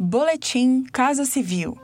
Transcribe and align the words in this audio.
Boletim 0.00 0.84
Casa 0.92 1.24
Civil. 1.24 1.76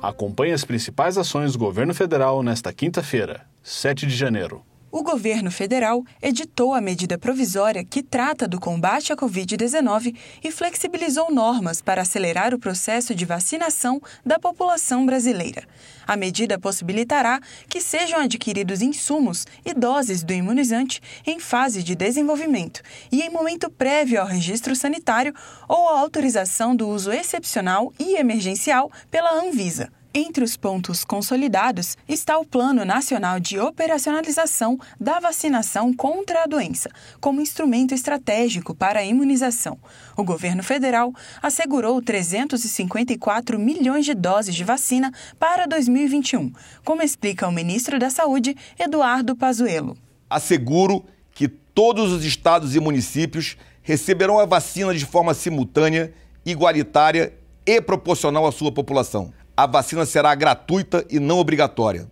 Acompanhe 0.00 0.52
as 0.52 0.64
principais 0.64 1.18
ações 1.18 1.54
do 1.54 1.58
governo 1.58 1.92
federal 1.92 2.44
nesta 2.44 2.72
quinta-feira, 2.72 3.44
7 3.60 4.06
de 4.06 4.14
janeiro 4.14 4.64
o 4.94 5.02
governo 5.02 5.50
federal 5.50 6.04
editou 6.22 6.72
a 6.72 6.80
medida 6.80 7.18
provisória 7.18 7.84
que 7.84 8.00
trata 8.00 8.46
do 8.46 8.60
combate 8.60 9.12
à 9.12 9.16
Covid-19 9.16 10.14
e 10.40 10.52
flexibilizou 10.52 11.32
normas 11.32 11.82
para 11.82 12.02
acelerar 12.02 12.54
o 12.54 12.60
processo 12.60 13.12
de 13.12 13.24
vacinação 13.24 14.00
da 14.24 14.38
população 14.38 15.04
brasileira. 15.04 15.64
A 16.06 16.16
medida 16.16 16.60
possibilitará 16.60 17.40
que 17.68 17.80
sejam 17.80 18.20
adquiridos 18.20 18.80
insumos 18.82 19.48
e 19.66 19.74
doses 19.74 20.22
do 20.22 20.32
imunizante 20.32 21.02
em 21.26 21.40
fase 21.40 21.82
de 21.82 21.96
desenvolvimento 21.96 22.80
e 23.10 23.20
em 23.20 23.30
momento 23.30 23.68
prévio 23.68 24.20
ao 24.20 24.28
registro 24.28 24.76
sanitário 24.76 25.34
ou 25.68 25.88
à 25.88 25.98
autorização 25.98 26.76
do 26.76 26.88
uso 26.88 27.10
excepcional 27.10 27.92
e 27.98 28.14
emergencial 28.14 28.92
pela 29.10 29.42
Anvisa. 29.42 29.90
Entre 30.16 30.44
os 30.44 30.56
pontos 30.56 31.04
consolidados 31.04 31.96
está 32.08 32.38
o 32.38 32.44
Plano 32.44 32.84
Nacional 32.84 33.40
de 33.40 33.58
Operacionalização 33.58 34.78
da 35.00 35.18
Vacinação 35.18 35.92
contra 35.92 36.44
a 36.44 36.46
Doença, 36.46 36.88
como 37.20 37.40
instrumento 37.40 37.92
estratégico 37.92 38.76
para 38.76 39.00
a 39.00 39.04
imunização. 39.04 39.76
O 40.16 40.22
governo 40.22 40.62
federal 40.62 41.12
assegurou 41.42 42.00
354 42.00 43.58
milhões 43.58 44.04
de 44.04 44.14
doses 44.14 44.54
de 44.54 44.62
vacina 44.62 45.12
para 45.36 45.66
2021, 45.66 46.52
como 46.84 47.02
explica 47.02 47.48
o 47.48 47.52
ministro 47.52 47.98
da 47.98 48.08
Saúde, 48.08 48.56
Eduardo 48.78 49.34
Pazuello. 49.34 49.96
Asseguro 50.30 51.04
que 51.32 51.48
todos 51.48 52.12
os 52.12 52.24
estados 52.24 52.76
e 52.76 52.78
municípios 52.78 53.56
receberão 53.82 54.38
a 54.38 54.46
vacina 54.46 54.94
de 54.94 55.04
forma 55.04 55.34
simultânea, 55.34 56.14
igualitária 56.46 57.34
e 57.66 57.80
proporcional 57.80 58.46
à 58.46 58.52
sua 58.52 58.70
população 58.70 59.32
a 59.56 59.66
vacina 59.66 60.04
será 60.04 60.34
gratuita 60.34 61.04
e 61.08 61.20
não 61.20 61.38
obrigatória. 61.38 62.10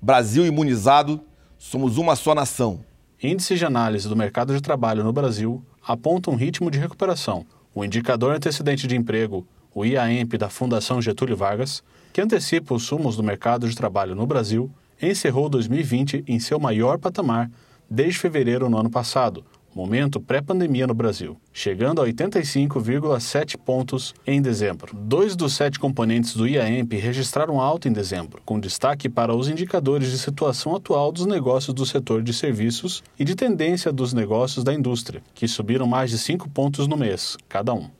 Brasil 0.00 0.46
imunizado, 0.46 1.20
somos 1.58 1.98
uma 1.98 2.16
só 2.16 2.34
nação. 2.34 2.80
Índice 3.22 3.56
de 3.56 3.66
análise 3.66 4.08
do 4.08 4.16
mercado 4.16 4.54
de 4.54 4.62
trabalho 4.62 5.04
no 5.04 5.12
Brasil 5.12 5.62
aponta 5.86 6.30
um 6.30 6.36
ritmo 6.36 6.70
de 6.70 6.78
recuperação. 6.78 7.44
O 7.74 7.84
indicador 7.84 8.34
antecedente 8.34 8.86
de 8.86 8.96
emprego, 8.96 9.46
o 9.74 9.84
IAEMP 9.84 10.38
da 10.38 10.48
Fundação 10.48 11.02
Getúlio 11.02 11.36
Vargas, 11.36 11.82
que 12.14 12.20
antecipa 12.20 12.74
os 12.74 12.84
sumos 12.84 13.14
do 13.14 13.22
mercado 13.22 13.68
de 13.68 13.76
trabalho 13.76 14.14
no 14.14 14.26
Brasil, 14.26 14.70
encerrou 15.02 15.50
2020 15.50 16.24
em 16.26 16.40
seu 16.40 16.58
maior 16.58 16.98
patamar 16.98 17.50
desde 17.90 18.18
fevereiro 18.18 18.70
no 18.70 18.78
ano 18.78 18.90
passado, 18.90 19.44
momento 19.74 20.20
pré-pandemia 20.20 20.86
no 20.86 20.94
Brasil, 20.94 21.36
chegando 21.52 22.00
a 22.00 22.06
85,7 22.06 23.56
pontos 23.56 24.14
em 24.26 24.40
dezembro. 24.40 24.96
Dois 24.96 25.36
dos 25.36 25.54
sete 25.54 25.78
componentes 25.78 26.34
do 26.34 26.46
IAEMP 26.46 26.94
registraram 26.96 27.60
alta 27.60 27.88
em 27.88 27.92
dezembro, 27.92 28.42
com 28.44 28.58
destaque 28.58 29.08
para 29.08 29.34
os 29.34 29.48
indicadores 29.48 30.10
de 30.10 30.18
situação 30.18 30.74
atual 30.74 31.12
dos 31.12 31.26
negócios 31.26 31.74
do 31.74 31.86
setor 31.86 32.22
de 32.22 32.32
serviços 32.32 33.02
e 33.18 33.24
de 33.24 33.34
tendência 33.34 33.92
dos 33.92 34.12
negócios 34.12 34.64
da 34.64 34.74
indústria, 34.74 35.22
que 35.34 35.46
subiram 35.46 35.86
mais 35.86 36.10
de 36.10 36.18
5 36.18 36.48
pontos 36.50 36.86
no 36.88 36.96
mês, 36.96 37.36
cada 37.48 37.74
um. 37.74 37.99